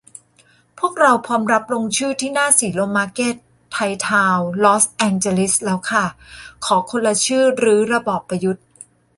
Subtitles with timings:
[0.79, 3.35] พวกเราพร้อมรับลงชื่อ ที่หน้าสีลมมาร์เก็ต
[3.73, 6.05] ไทยทาวน์ ลอสแองเจลิสแล้วค่ะ
[6.65, 8.65] ขอคนละชื่อรื้อระบอบประยุทธ์